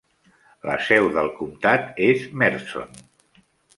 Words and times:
La 0.69 0.77
seu 0.85 1.09
del 1.17 1.29
comtat 1.41 2.01
és 2.09 2.25
Mertzon. 2.45 2.99